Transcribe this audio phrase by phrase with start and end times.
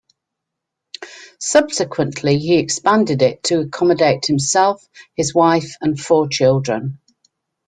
[1.39, 4.83] Subsequently, he expanded it to accommodate himself,
[5.15, 6.97] his wife and four children.